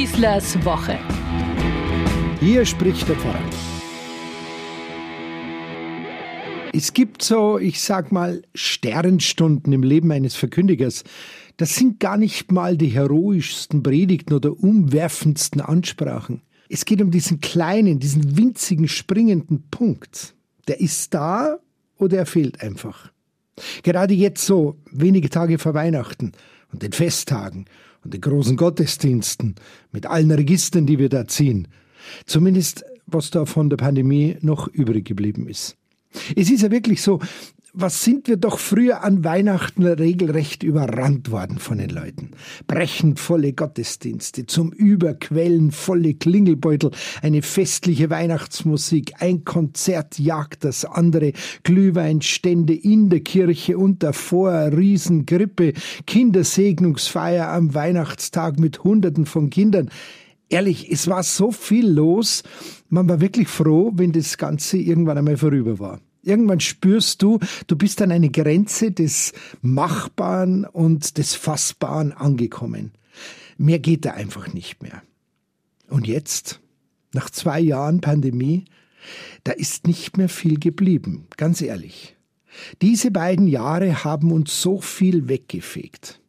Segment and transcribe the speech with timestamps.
[0.00, 0.98] Schießlers Woche.
[2.40, 3.38] Hier spricht der Pfarrer.
[6.72, 11.04] Es gibt so, ich sag mal, Sternstunden im Leben eines Verkündigers.
[11.58, 16.40] Das sind gar nicht mal die heroischsten Predigten oder umwerfendsten Ansprachen.
[16.70, 20.34] Es geht um diesen kleinen, diesen winzigen, springenden Punkt.
[20.66, 21.58] Der ist da
[21.98, 23.12] oder er fehlt einfach.
[23.82, 26.32] Gerade jetzt so, wenige Tage vor Weihnachten
[26.72, 27.66] und den Festtagen
[28.04, 29.56] und den großen Gottesdiensten
[29.92, 31.68] mit allen Registern, die wir da ziehen.
[32.26, 35.76] Zumindest was da von der Pandemie noch übrig geblieben ist.
[36.36, 37.20] Es ist ja wirklich so,
[37.72, 42.30] was sind wir doch früher an Weihnachten regelrecht überrannt worden von den Leuten.
[42.66, 46.90] Brechend volle Gottesdienste, zum Überquellen volle Klingelbeutel,
[47.22, 55.74] eine festliche Weihnachtsmusik, ein Konzert jagt das andere, Glühweinstände in der Kirche und davor, Riesengrippe,
[56.06, 59.90] Kindersegnungsfeier am Weihnachtstag mit Hunderten von Kindern.
[60.48, 62.42] Ehrlich, es war so viel los,
[62.88, 66.00] man war wirklich froh, wenn das Ganze irgendwann einmal vorüber war.
[66.22, 69.32] Irgendwann spürst du, du bist an eine Grenze des
[69.62, 72.92] Machbaren und des Fassbaren angekommen.
[73.56, 75.02] Mehr geht da einfach nicht mehr.
[75.88, 76.60] Und jetzt,
[77.12, 78.64] nach zwei Jahren Pandemie,
[79.44, 82.16] da ist nicht mehr viel geblieben, ganz ehrlich.
[82.82, 86.20] Diese beiden Jahre haben uns so viel weggefegt.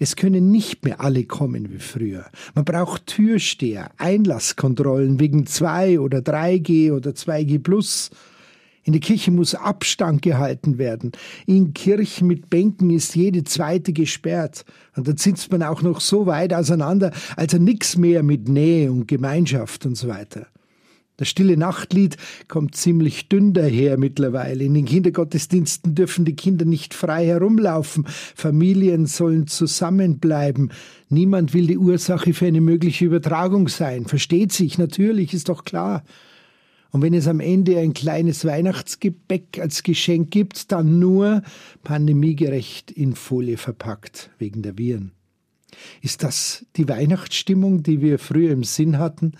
[0.00, 2.26] Es können nicht mehr alle kommen wie früher.
[2.54, 8.10] Man braucht Türsteher, Einlasskontrollen wegen 2 oder 3G oder 2G plus.
[8.86, 11.10] In der Kirche muss Abstand gehalten werden.
[11.44, 14.64] In Kirchen mit Bänken ist jede zweite gesperrt.
[14.94, 19.08] Und dann sitzt man auch noch so weit auseinander, also nix mehr mit Nähe und
[19.08, 20.46] Gemeinschaft und so weiter.
[21.16, 24.62] Das stille Nachtlied kommt ziemlich dünn daher mittlerweile.
[24.62, 28.06] In den Kindergottesdiensten dürfen die Kinder nicht frei herumlaufen.
[28.06, 30.70] Familien sollen zusammenbleiben.
[31.08, 34.04] Niemand will die Ursache für eine mögliche Übertragung sein.
[34.04, 36.04] Versteht sich, natürlich, ist doch klar.
[36.90, 41.42] Und wenn es am Ende ein kleines Weihnachtsgebäck als Geschenk gibt, dann nur
[41.82, 45.12] pandemiegerecht in Folie verpackt, wegen der Viren.
[46.00, 49.32] Ist das die Weihnachtsstimmung, die wir früher im Sinn hatten?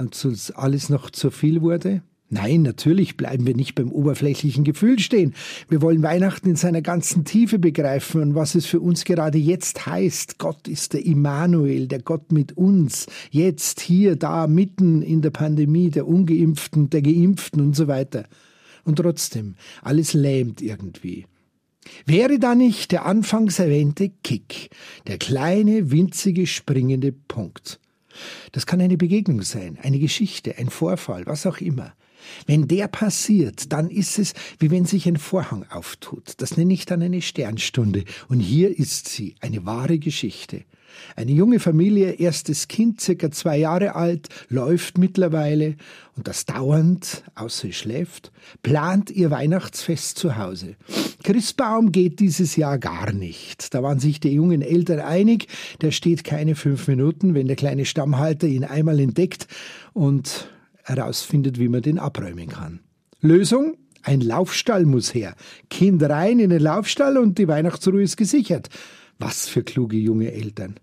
[0.00, 2.02] als uns alles noch zu viel wurde?
[2.32, 5.34] Nein, natürlich bleiben wir nicht beim oberflächlichen Gefühl stehen.
[5.68, 9.84] Wir wollen Weihnachten in seiner ganzen Tiefe begreifen und was es für uns gerade jetzt
[9.86, 10.38] heißt.
[10.38, 15.90] Gott ist der Immanuel, der Gott mit uns, jetzt, hier, da, mitten in der Pandemie,
[15.90, 18.26] der Ungeimpften, der Geimpften und so weiter.
[18.84, 21.26] Und trotzdem, alles lähmt irgendwie.
[22.06, 24.70] Wäre da nicht der anfangs erwähnte Kick,
[25.08, 27.80] der kleine, winzige, springende Punkt?
[28.52, 31.92] Das kann eine Begegnung sein, eine Geschichte, ein Vorfall, was auch immer.
[32.46, 36.34] Wenn der passiert, dann ist es, wie wenn sich ein Vorhang auftut.
[36.38, 38.04] Das nenne ich dann eine Sternstunde.
[38.28, 40.64] Und hier ist sie, eine wahre Geschichte.
[41.16, 45.76] Eine junge Familie, erstes Kind, circa zwei Jahre alt, läuft mittlerweile
[46.16, 48.32] und das dauernd, außer sie schläft,
[48.62, 50.76] plant ihr Weihnachtsfest zu Hause.
[51.22, 53.74] Christbaum geht dieses Jahr gar nicht.
[53.74, 55.48] Da waren sich die jungen Eltern einig,
[55.80, 59.46] der steht keine fünf Minuten, wenn der kleine Stammhalter ihn einmal entdeckt
[59.92, 60.48] und
[60.84, 62.80] herausfindet, wie man den abräumen kann.
[63.20, 63.76] Lösung?
[64.02, 65.34] Ein Laufstall muss her.
[65.68, 68.68] Kind rein in den Laufstall und die Weihnachtsruhe ist gesichert.
[69.18, 70.80] Was für kluge junge Eltern.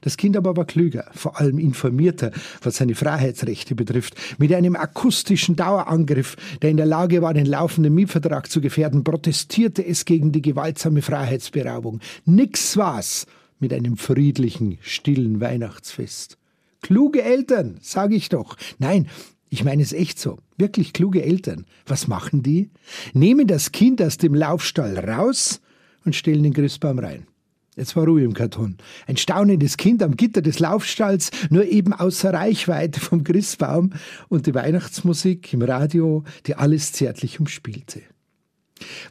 [0.00, 4.14] Das Kind aber war klüger, vor allem informierter, was seine Freiheitsrechte betrifft.
[4.38, 9.84] Mit einem akustischen Dauerangriff, der in der Lage war, den laufenden Mietvertrag zu gefährden, protestierte
[9.84, 12.00] es gegen die gewaltsame Freiheitsberaubung.
[12.24, 13.26] Nix war's
[13.58, 16.36] mit einem friedlichen, stillen Weihnachtsfest.
[16.82, 18.56] Kluge Eltern, sage ich doch.
[18.78, 19.08] Nein,
[19.56, 20.38] ich meine es echt so.
[20.58, 21.64] Wirklich kluge Eltern.
[21.86, 22.70] Was machen die?
[23.14, 25.62] Nehmen das Kind aus dem Laufstall raus
[26.04, 27.26] und stellen den Christbaum rein.
[27.74, 28.76] Jetzt war Ruhe im Karton.
[29.06, 33.94] Ein staunendes Kind am Gitter des Laufstalls, nur eben außer Reichweite vom Christbaum
[34.28, 38.02] und die Weihnachtsmusik im Radio, die alles zärtlich umspielte.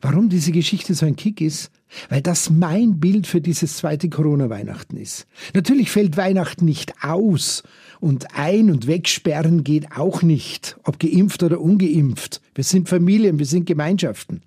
[0.01, 1.72] Warum diese Geschichte so ein Kick ist?
[2.09, 5.25] Weil das mein Bild für dieses zweite Corona-Weihnachten ist.
[5.56, 7.63] Natürlich fällt Weihnachten nicht aus
[8.00, 12.42] und ein- und wegsperren geht auch nicht, ob geimpft oder ungeimpft.
[12.53, 14.42] Wir sind Familien, wir sind Gemeinschaften.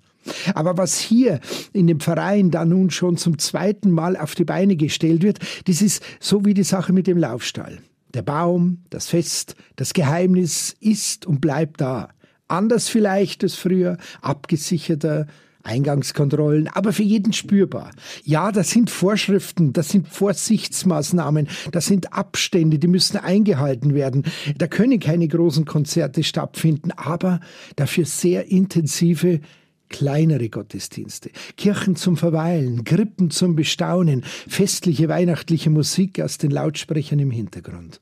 [0.53, 1.39] Aber was hier
[1.73, 5.81] in dem Verein da nun schon zum zweiten Mal auf die Beine gestellt wird, das
[5.81, 7.79] ist so wie die Sache mit dem Laufstall.
[8.13, 12.09] Der Baum, das Fest, das Geheimnis ist und bleibt da.
[12.47, 15.27] Anders vielleicht als früher, abgesicherter,
[15.63, 17.91] Eingangskontrollen, aber für jeden spürbar.
[18.23, 24.23] Ja, das sind Vorschriften, das sind Vorsichtsmaßnahmen, das sind Abstände, die müssen eingehalten werden.
[24.57, 27.39] Da können keine großen Konzerte stattfinden, aber
[27.75, 29.41] dafür sehr intensive
[29.89, 37.31] kleinere Gottesdienste, Kirchen zum Verweilen, Krippen zum Bestaunen, festliche weihnachtliche Musik aus den Lautsprechern im
[37.31, 37.99] Hintergrund.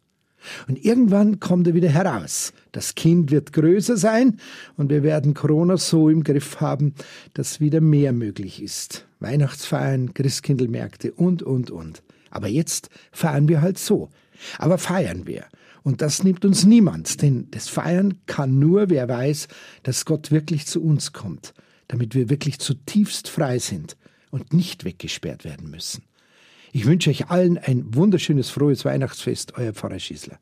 [0.68, 2.54] Und irgendwann kommt er wieder heraus.
[2.72, 4.40] Das Kind wird größer sein
[4.76, 6.94] und wir werden Corona so im Griff haben,
[7.34, 9.06] dass wieder mehr möglich ist.
[9.20, 12.04] Weihnachtsfeiern, Christkindlmärkte und, und, und.
[12.30, 14.10] Aber jetzt feiern wir halt so.
[14.60, 15.46] Aber feiern wir.
[15.84, 19.48] Und das nimmt uns niemand, denn das Feiern kann nur, wer weiß,
[19.84, 21.54] dass Gott wirklich zu uns kommt,
[21.88, 23.96] damit wir wirklich zutiefst frei sind
[24.30, 26.04] und nicht weggesperrt werden müssen.
[26.72, 30.38] Ich wünsche euch allen ein wunderschönes, frohes Weihnachtsfest, euer Pfarrer Schießler.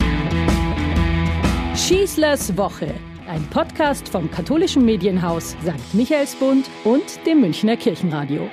[1.75, 2.93] Schießlers Woche,
[3.27, 5.93] ein Podcast vom katholischen Medienhaus St.
[5.93, 8.49] Michaelsbund und dem Münchner Kirchenradio.